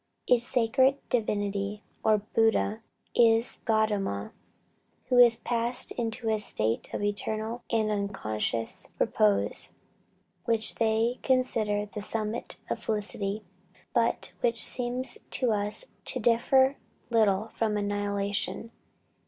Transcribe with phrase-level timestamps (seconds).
[0.25, 2.79] Its sacred Divinity, or Buddh,
[3.13, 4.31] is Gaudama,
[5.09, 9.69] who has passed into a state of eternal and unconscious repose,
[10.45, 13.43] which they consider the summit of felicity;
[13.93, 16.77] but which seems to us to differ
[17.11, 18.71] little from annihilation.